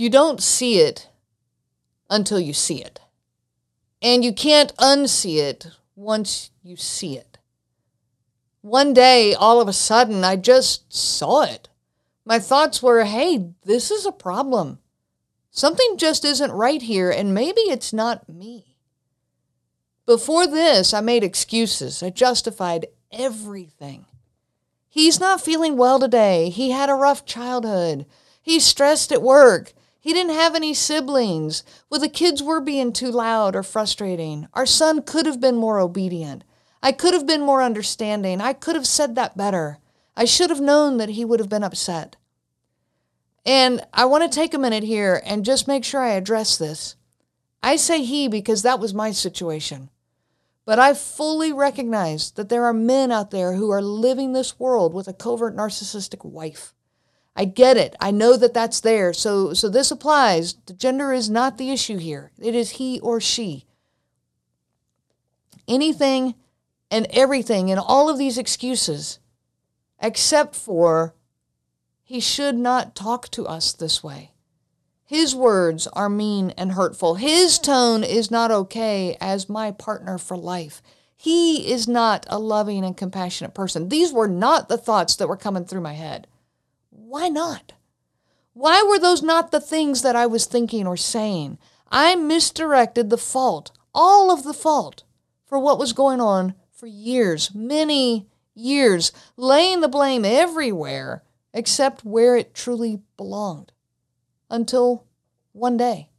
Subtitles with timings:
[0.00, 1.10] You don't see it
[2.08, 3.00] until you see it.
[4.00, 7.36] And you can't unsee it once you see it.
[8.62, 11.68] One day, all of a sudden, I just saw it.
[12.24, 14.78] My thoughts were, hey, this is a problem.
[15.50, 18.78] Something just isn't right here, and maybe it's not me.
[20.06, 22.02] Before this, I made excuses.
[22.02, 24.06] I justified everything.
[24.88, 26.48] He's not feeling well today.
[26.48, 28.06] He had a rough childhood.
[28.40, 29.74] He's stressed at work.
[30.00, 31.62] He didn't have any siblings.
[31.90, 34.48] Well, the kids were being too loud or frustrating.
[34.54, 36.42] Our son could have been more obedient.
[36.82, 38.40] I could have been more understanding.
[38.40, 39.78] I could have said that better.
[40.16, 42.16] I should have known that he would have been upset.
[43.44, 46.96] And I want to take a minute here and just make sure I address this.
[47.62, 49.90] I say he because that was my situation.
[50.64, 54.94] But I fully recognize that there are men out there who are living this world
[54.94, 56.72] with a covert narcissistic wife.
[57.36, 57.94] I get it.
[58.00, 59.12] I know that that's there.
[59.12, 60.54] So so this applies.
[60.66, 62.32] The gender is not the issue here.
[62.38, 63.66] It is he or she.
[65.68, 66.34] Anything
[66.90, 69.20] and everything and all of these excuses
[70.00, 71.14] except for
[72.02, 74.32] he should not talk to us this way.
[75.04, 77.16] His words are mean and hurtful.
[77.16, 80.82] His tone is not okay as my partner for life.
[81.16, 83.88] He is not a loving and compassionate person.
[83.88, 86.26] These were not the thoughts that were coming through my head.
[87.10, 87.72] Why not?
[88.52, 91.58] Why were those not the things that I was thinking or saying?
[91.90, 95.02] I misdirected the fault, all of the fault,
[95.44, 102.36] for what was going on for years, many years, laying the blame everywhere except where
[102.36, 103.72] it truly belonged.
[104.48, 105.04] Until
[105.50, 106.10] one day.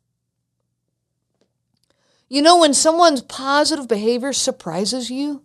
[2.28, 5.44] You know, when someone's positive behavior surprises you,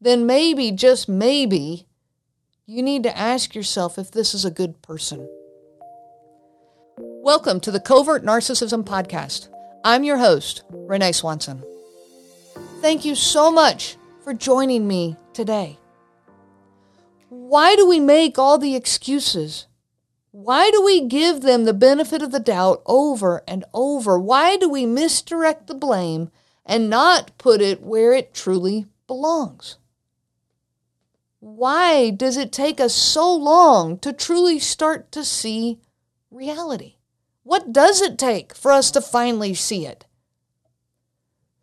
[0.00, 1.86] then maybe, just maybe,
[2.70, 5.28] you need to ask yourself if this is a good person.
[6.96, 9.48] Welcome to the Covert Narcissism Podcast.
[9.84, 11.64] I'm your host, Renee Swanson.
[12.80, 15.80] Thank you so much for joining me today.
[17.28, 19.66] Why do we make all the excuses?
[20.30, 24.16] Why do we give them the benefit of the doubt over and over?
[24.16, 26.30] Why do we misdirect the blame
[26.64, 29.79] and not put it where it truly belongs?
[31.40, 35.80] Why does it take us so long to truly start to see
[36.30, 36.96] reality?
[37.44, 40.04] What does it take for us to finally see it?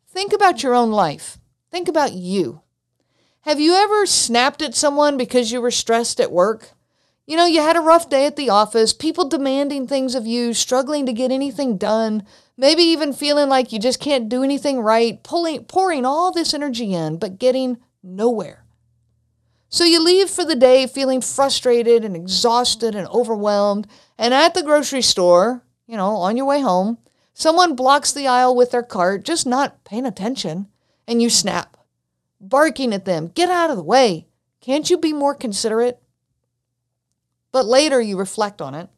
[0.09, 1.37] Think about your own life.
[1.69, 2.61] Think about you.
[3.41, 6.71] Have you ever snapped at someone because you were stressed at work?
[7.27, 10.55] You know, you had a rough day at the office, people demanding things of you,
[10.55, 12.25] struggling to get anything done,
[12.57, 16.95] maybe even feeling like you just can't do anything right, pulling, pouring all this energy
[16.95, 18.63] in, but getting nowhere.
[19.69, 23.87] So you leave for the day feeling frustrated and exhausted and overwhelmed.
[24.17, 26.97] And at the grocery store, you know, on your way home,
[27.33, 30.67] someone blocks the aisle with their cart, just not paying attention,
[31.07, 31.77] and you snap,
[32.39, 34.27] barking at them, Get out of the way.
[34.61, 36.01] Can't you be more considerate?
[37.51, 38.89] But later you reflect on it.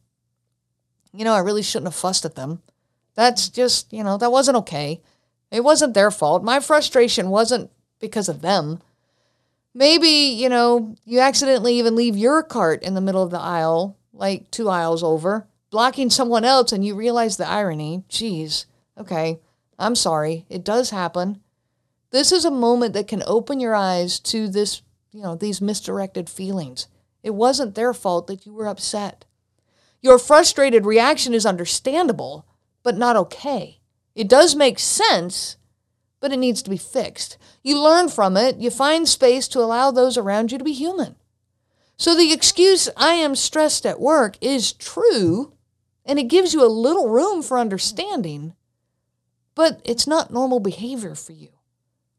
[1.12, 2.62] You know, I really shouldn't have fussed at them.
[3.14, 5.00] That's just, you know, that wasn't okay.
[5.50, 6.44] It wasn't their fault.
[6.44, 8.80] My frustration wasn't because of them.
[9.74, 13.96] Maybe, you know, you accidentally even leave your cart in the middle of the aisle,
[14.12, 18.02] like two aisles over, blocking someone else, and you realize the irony.
[18.08, 18.66] Geez,
[18.98, 19.38] okay,
[19.78, 20.44] I'm sorry.
[20.48, 21.40] It does happen.
[22.10, 24.82] This is a moment that can open your eyes to this,
[25.12, 26.88] you know, these misdirected feelings.
[27.22, 29.24] It wasn't their fault that you were upset.
[30.02, 32.46] Your frustrated reaction is understandable,
[32.82, 33.78] but not okay.
[34.16, 35.56] It does make sense,
[36.20, 37.38] but it needs to be fixed.
[37.62, 41.16] You learn from it, you find space to allow those around you to be human.
[41.96, 45.52] So the excuse, I am stressed at work, is true,
[46.04, 48.54] and it gives you a little room for understanding,
[49.54, 51.48] but it's not normal behavior for you.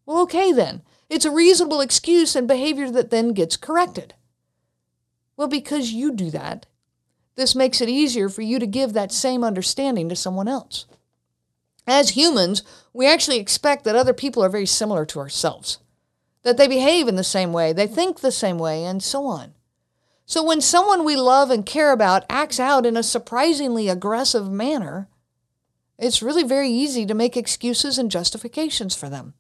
[0.06, 0.82] Well, okay then.
[1.10, 4.14] It's a reasonable excuse and behavior that then gets corrected.
[5.36, 6.68] Well, because you do that,
[7.36, 10.86] this makes it easier for you to give that same understanding to someone else.
[11.92, 15.80] As humans, we actually expect that other people are very similar to ourselves,
[16.44, 19.56] that they behave in the same way, they think the same way, and so on.
[20.26, 25.10] So when someone we love and care about acts out in a surprisingly aggressive manner,
[26.00, 29.34] it's really very easy to make excuses and justifications for them.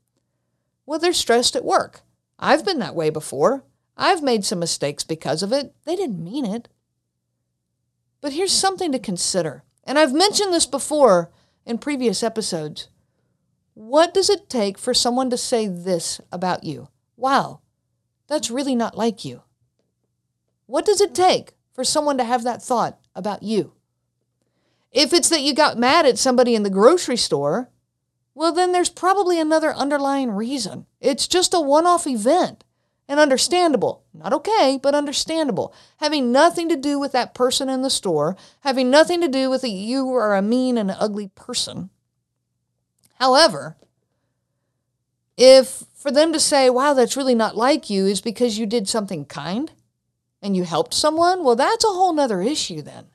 [0.85, 2.01] Well, they're stressed at work.
[2.37, 3.63] I've been that way before.
[3.95, 5.73] I've made some mistakes because of it.
[5.85, 6.67] They didn't mean it.
[8.19, 9.63] But here's something to consider.
[9.85, 11.31] And I've mentioned this before
[11.65, 12.89] in previous episodes.
[13.73, 16.89] What does it take for someone to say this about you?
[17.15, 17.61] Wow,
[18.27, 19.43] that's really not like you.
[20.65, 23.73] What does it take for someone to have that thought about you?
[24.91, 27.69] If it's that you got mad at somebody in the grocery store,
[28.33, 30.85] well, then there's probably another underlying reason.
[30.99, 32.63] It's just a one off event
[33.07, 34.03] and understandable.
[34.13, 35.73] Not okay, but understandable.
[35.97, 39.61] Having nothing to do with that person in the store, having nothing to do with
[39.61, 41.89] that you are a mean and ugly person.
[43.19, 43.77] However,
[45.37, 48.87] if for them to say, wow, that's really not like you, is because you did
[48.87, 49.71] something kind
[50.41, 53.07] and you helped someone, well, that's a whole nother issue then.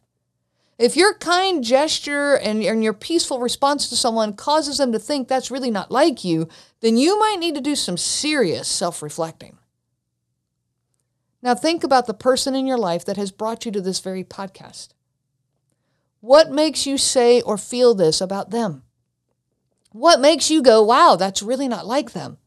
[0.79, 5.27] If your kind gesture and, and your peaceful response to someone causes them to think
[5.27, 6.49] that's really not like you,
[6.81, 9.59] then you might need to do some serious self reflecting.
[11.47, 14.25] Now, think about the person in your life that has brought you to this very
[14.25, 14.89] podcast.
[16.19, 18.83] What makes you say or feel this about them?
[19.93, 22.39] What makes you go, wow, that's really not like them?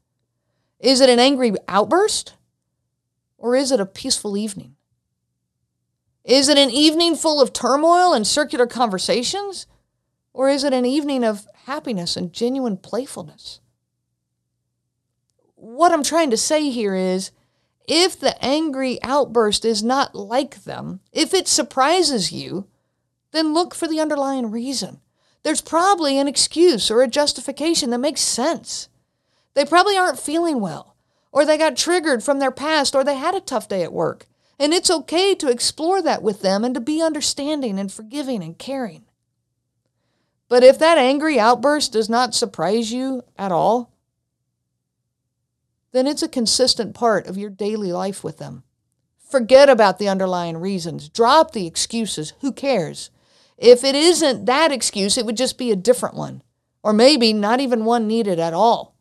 [0.81, 2.33] Is it an angry outburst?
[3.37, 4.75] Or is it a peaceful evening?
[6.25, 9.65] Is it an evening full of turmoil and circular conversations?
[10.33, 13.61] Or is it an evening of happiness and genuine playfulness?
[15.55, 17.31] What I'm trying to say here is
[17.89, 22.67] if the angry outburst is not like them, if it surprises you,
[23.31, 25.01] then look for the underlying reason.
[25.41, 28.89] There's probably an excuse or a justification that makes sense.
[29.55, 30.95] They probably aren't feeling well,
[31.31, 34.27] or they got triggered from their past, or they had a tough day at work.
[34.59, 38.57] And it's okay to explore that with them and to be understanding and forgiving and
[38.57, 39.05] caring.
[40.47, 43.91] But if that angry outburst does not surprise you at all,
[45.91, 48.63] then it's a consistent part of your daily life with them.
[49.29, 51.09] Forget about the underlying reasons.
[51.09, 52.33] Drop the excuses.
[52.41, 53.09] Who cares?
[53.57, 56.41] If it isn't that excuse, it would just be a different one,
[56.83, 58.95] or maybe not even one needed at all.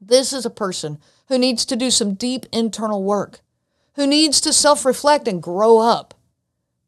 [0.00, 0.98] This is a person
[1.28, 3.40] who needs to do some deep internal work
[3.96, 6.14] who needs to self reflect and grow up,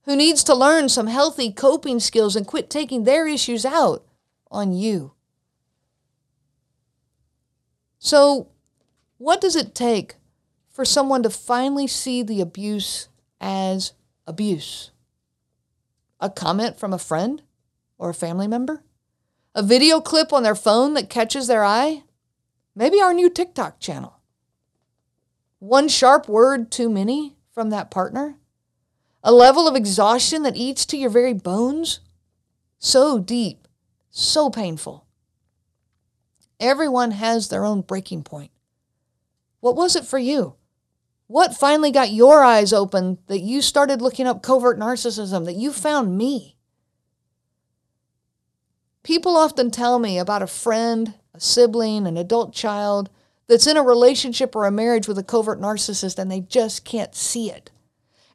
[0.05, 4.05] who needs to learn some healthy coping skills and quit taking their issues out
[4.51, 5.13] on you.
[7.99, 8.49] So,
[9.19, 10.17] what does it take
[10.71, 13.09] for someone to finally see the abuse
[13.41, 13.93] as
[14.27, 14.91] abuse?
[16.21, 17.43] A comment from a friend
[17.99, 18.83] or a family member?
[19.55, 22.05] A video clip on their phone that catches their eye?
[22.75, 24.19] Maybe our new TikTok channel
[25.59, 28.37] one sharp word too many from that partner,
[29.23, 32.01] a level of exhaustion that eats to your very bones,
[32.79, 33.67] so deep,
[34.11, 35.05] so painful.
[36.61, 38.51] Everyone has their own breaking point.
[39.61, 40.55] What was it for you?
[41.27, 45.73] What finally got your eyes open that you started looking up covert narcissism, that you
[45.73, 46.57] found me?
[49.03, 53.11] People often tell me about a friend, a sibling, an adult child
[53.47, 57.15] that's in a relationship or a marriage with a covert narcissist and they just can't
[57.15, 57.71] see it.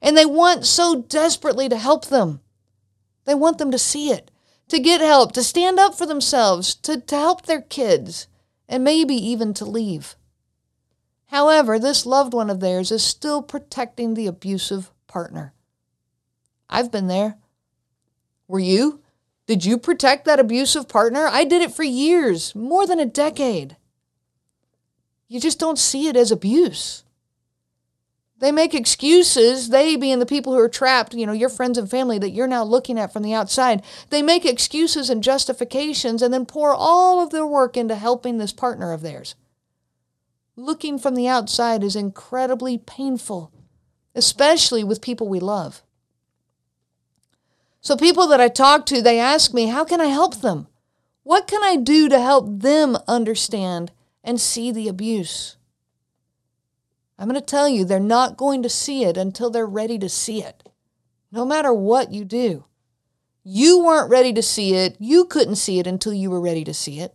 [0.01, 2.41] And they want so desperately to help them.
[3.25, 4.29] They want them to see it,
[4.67, 8.27] to get help, to stand up for themselves, to, to help their kids,
[8.67, 10.15] and maybe even to leave.
[11.33, 15.51] However, this loved one of theirs is still protecting the abusive partner.
[16.69, 17.39] I've been there.
[18.47, 19.01] Were you?
[19.47, 21.25] Did you protect that abusive partner?
[21.25, 23.77] I did it for years, more than a decade.
[25.27, 27.03] You just don't see it as abuse.
[28.37, 31.89] They make excuses, they being the people who are trapped, you know, your friends and
[31.89, 33.81] family that you're now looking at from the outside.
[34.11, 38.53] They make excuses and justifications and then pour all of their work into helping this
[38.53, 39.33] partner of theirs.
[40.55, 43.51] Looking from the outside is incredibly painful,
[44.13, 45.81] especially with people we love.
[47.81, 50.67] So, people that I talk to, they ask me, How can I help them?
[51.23, 53.91] What can I do to help them understand
[54.23, 55.57] and see the abuse.
[57.19, 60.09] I'm going to tell you, they're not going to see it until they're ready to
[60.09, 60.69] see it,
[61.31, 62.65] no matter what you do.
[63.43, 64.95] You weren't ready to see it.
[64.99, 67.13] You couldn't see it until you were ready to see it.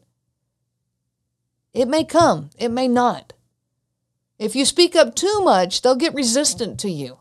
[1.72, 3.32] It may come, it may not.
[4.38, 7.18] If you speak up too much, they'll get resistant to you.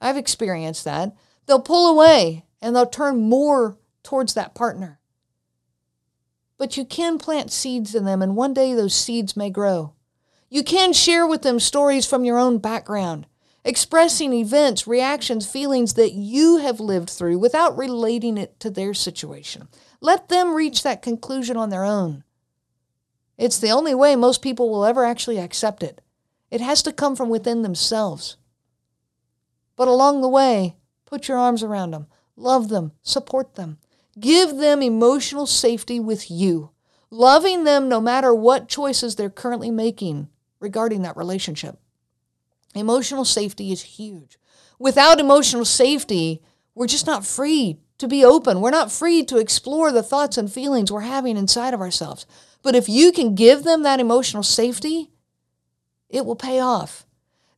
[0.00, 1.14] I've experienced that.
[1.46, 5.00] They'll pull away and they'll turn more towards that partner.
[6.58, 9.92] But you can plant seeds in them, and one day those seeds may grow.
[10.48, 13.26] You can share with them stories from your own background,
[13.64, 19.68] expressing events, reactions, feelings that you have lived through without relating it to their situation.
[20.00, 22.24] Let them reach that conclusion on their own.
[23.38, 26.00] It's the only way most people will ever actually accept it.
[26.50, 28.36] It has to come from within themselves.
[29.76, 33.78] But along the way, put your arms around them, love them, support them.
[34.18, 36.70] Give them emotional safety with you,
[37.10, 40.28] loving them no matter what choices they're currently making
[40.58, 41.78] regarding that relationship.
[42.74, 44.38] Emotional safety is huge.
[44.78, 46.42] Without emotional safety,
[46.74, 48.60] we're just not free to be open.
[48.60, 52.26] We're not free to explore the thoughts and feelings we're having inside of ourselves.
[52.66, 55.12] But if you can give them that emotional safety,
[56.08, 57.06] it will pay off.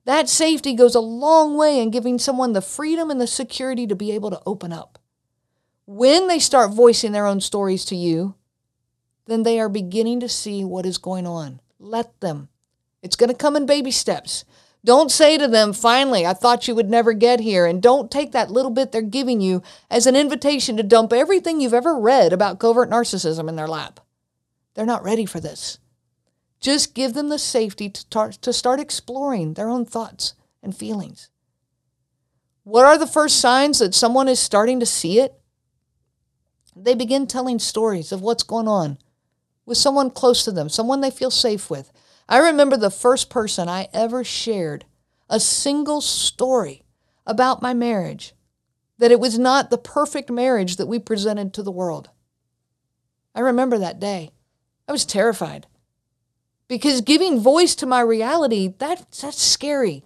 [0.04, 3.96] That safety goes a long way in giving someone the freedom and the security to
[3.96, 4.98] be able to open up.
[5.86, 8.34] When they start voicing their own stories to you,
[9.24, 11.62] then they are beginning to see what is going on.
[11.78, 12.50] Let them.
[13.00, 14.44] It's going to come in baby steps.
[14.84, 17.64] Don't say to them, finally, I thought you would never get here.
[17.64, 21.62] And don't take that little bit they're giving you as an invitation to dump everything
[21.62, 24.00] you've ever read about covert narcissism in their lap.
[24.78, 25.80] They're not ready for this.
[26.60, 31.30] Just give them the safety to, tar- to start exploring their own thoughts and feelings.
[32.62, 35.34] What are the first signs that someone is starting to see it?
[36.76, 38.98] They begin telling stories of what's going on
[39.66, 41.90] with someone close to them, someone they feel safe with.
[42.28, 44.84] I remember the first person I ever shared
[45.28, 46.84] a single story
[47.26, 48.32] about my marriage,
[48.98, 52.10] that it was not the perfect marriage that we presented to the world.
[53.34, 54.30] I remember that day.
[54.88, 55.66] I was terrified
[56.66, 60.02] because giving voice to my reality, that, that's scary.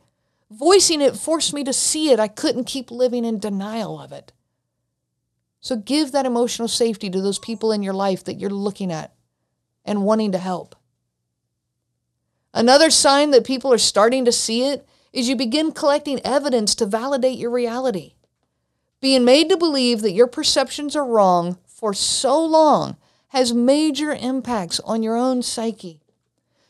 [0.51, 2.21] Voicing it forced me to see it.
[2.21, 4.33] I couldn't keep living in denial of it.
[5.61, 9.15] So give that emotional safety to those people in your life that you're looking at
[9.85, 10.75] and wanting to help.
[12.53, 16.87] Another sign that people are starting to see it is you begin collecting evidence to
[16.87, 18.15] validate your reality.
[19.01, 22.97] Being made to believe that your perceptions are wrong for so long
[23.33, 26.01] has major impacts on your own psyche.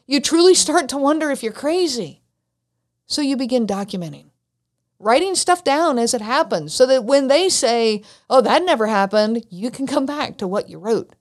[0.06, 2.22] You truly start to wonder if you're crazy.
[3.06, 4.30] So you begin documenting,
[4.98, 9.44] writing stuff down as it happens so that when they say, oh, that never happened,
[9.50, 11.16] you can come back to what you wrote.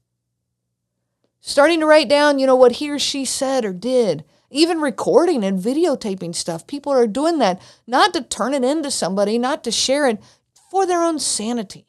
[1.39, 5.43] Starting to write down, you know, what he or she said or did even recording
[5.43, 6.67] and videotaping stuff.
[6.67, 10.21] People are doing that not to turn it into somebody, not to share it,
[10.69, 11.87] for their own sanity.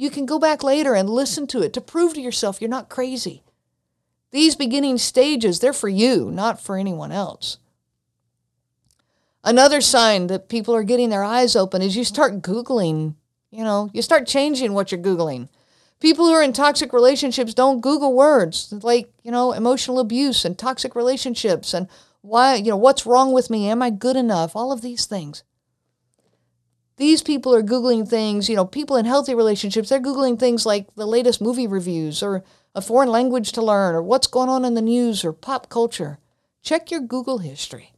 [0.00, 2.88] You can go back later and listen to it to prove to yourself you're not
[2.88, 3.42] crazy.
[4.30, 7.58] These beginning stages, they're for you, not for anyone else.
[9.42, 13.16] Another sign that people are getting their eyes open is you start Googling,
[13.50, 15.48] you know, you start changing what you're Googling.
[15.98, 20.56] People who are in toxic relationships don't Google words like, you know, emotional abuse and
[20.56, 21.88] toxic relationships and
[22.20, 23.68] why, you know, what's wrong with me?
[23.68, 24.54] Am I good enough?
[24.54, 25.42] All of these things.
[26.98, 30.92] These people are Googling things, you know, people in healthy relationships, they're Googling things like
[30.96, 32.42] the latest movie reviews or
[32.74, 36.18] a foreign language to learn or what's going on in the news or pop culture.
[36.60, 37.92] Check your Google history.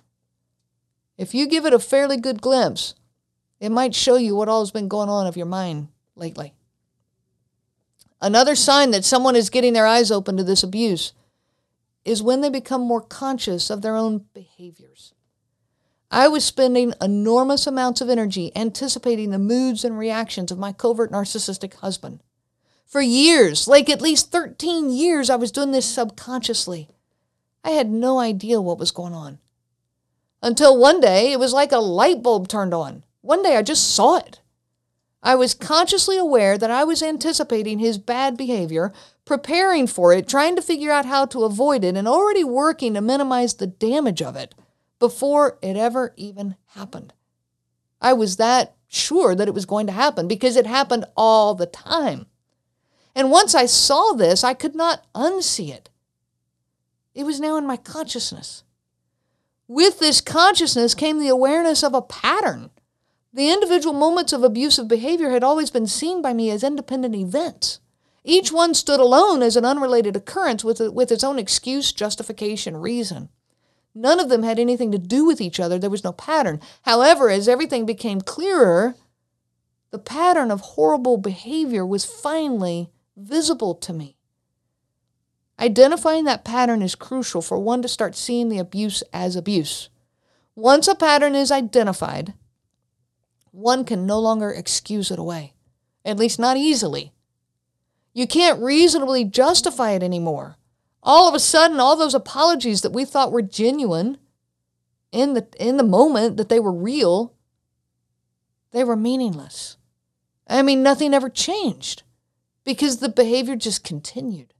[1.16, 2.95] If you give it a fairly good glimpse,
[3.59, 6.52] it might show you what all has been going on of your mind lately.
[8.21, 11.14] Another sign that someone is getting their eyes open to this abuse
[12.04, 15.14] is when they become more conscious of their own behaviors.
[16.12, 21.12] I was spending enormous amounts of energy anticipating the moods and reactions of my covert
[21.12, 22.21] narcissistic husband.
[22.85, 26.88] For years, like at least 13 years, I was doing this subconsciously.
[27.62, 29.38] I had no idea what was going on.
[30.43, 33.05] Until one day, it was like a light bulb turned on.
[33.21, 34.40] One day, I just saw it.
[35.23, 38.93] I was consciously aware that I was anticipating his bad behavior,
[39.25, 43.00] preparing for it, trying to figure out how to avoid it, and already working to
[43.00, 44.55] minimize the damage of it
[45.00, 47.12] before it ever even happened.
[48.00, 51.66] I was that sure that it was going to happen because it happened all the
[51.66, 52.26] time.
[53.14, 55.90] And once I saw this, I could not unsee it.
[57.14, 58.62] It was now in my consciousness.
[59.66, 62.71] With this consciousness came the awareness of a pattern
[63.33, 67.78] the individual moments of abusive behavior had always been seen by me as independent events.
[68.25, 73.28] Each one stood alone as an unrelated occurrence with, with its own excuse, justification, reason.
[73.95, 75.79] None of them had anything to do with each other.
[75.79, 76.61] There was no pattern.
[76.83, 78.95] However, as everything became clearer,
[79.91, 84.17] the pattern of horrible behavior was finally visible to me.
[85.59, 89.91] Identifying that pattern is crucial for one to start seeing the abuse as abuse.
[90.55, 92.35] Once a pattern is identified,
[93.51, 95.53] one can no longer excuse it away,
[96.05, 97.13] at least not easily.
[98.15, 100.57] You can't reasonably justify it anymore.
[101.02, 104.19] All of a sudden, all those apologies that we thought were genuine
[105.12, 107.35] in the, in the moment that they were real,
[108.73, 109.76] they were meaningless.
[110.47, 112.02] I mean, nothing ever changed
[112.64, 114.52] because the behavior just continued.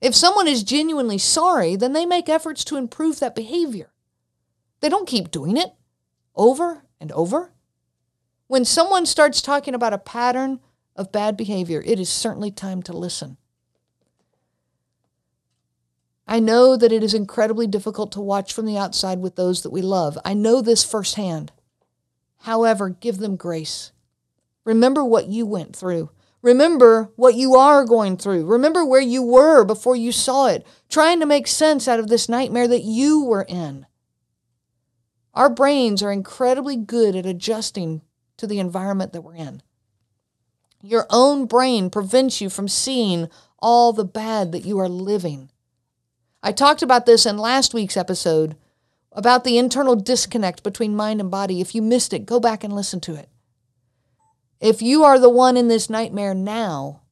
[0.00, 3.92] If someone is genuinely sorry, then they make efforts to improve that behavior.
[4.80, 5.72] They don't keep doing it
[6.34, 7.52] over and over
[8.48, 10.60] when someone starts talking about a pattern
[10.96, 13.36] of bad behavior, it is certainly time to listen.
[16.30, 19.70] I know that it is incredibly difficult to watch from the outside with those that
[19.70, 20.18] we love.
[20.26, 21.52] I know this firsthand.
[22.40, 23.92] However, give them grace.
[24.64, 26.10] Remember what you went through.
[26.42, 28.44] Remember what you are going through.
[28.44, 32.28] Remember where you were before you saw it, trying to make sense out of this
[32.28, 33.86] nightmare that you were in.
[35.32, 38.02] Our brains are incredibly good at adjusting
[38.36, 39.62] to the environment that we're in.
[40.82, 45.50] Your own brain prevents you from seeing all the bad that you are living.
[46.48, 48.56] I talked about this in last week's episode
[49.12, 51.60] about the internal disconnect between mind and body.
[51.60, 53.28] If you missed it, go back and listen to it.
[54.58, 57.02] If you are the one in this nightmare now,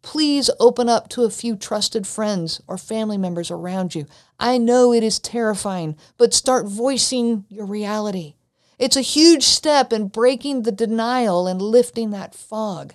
[0.00, 4.06] please open up to a few trusted friends or family members around you.
[4.40, 8.36] I know it is terrifying, but start voicing your reality.
[8.78, 12.94] It's a huge step in breaking the denial and lifting that fog.